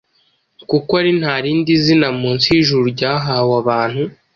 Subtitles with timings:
[0.69, 4.03] kuko ari nta rindi zina munsi y’ijuru ryahawe abantu,